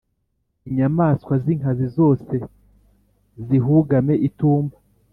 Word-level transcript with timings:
inyamaswa 0.69 1.33
z’inkazi 1.43 1.87
zose, 1.97 2.35
zihugame 3.45 4.13
itumba.» 4.27 4.75